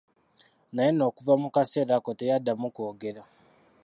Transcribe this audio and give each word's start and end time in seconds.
Naye 0.73 0.91
nno 0.91 1.03
okuva 1.09 1.33
mu 1.41 1.49
kaseera 1.55 1.93
ako 1.97 2.11
teyaddamu 2.19 2.67
kwogera. 2.75 3.21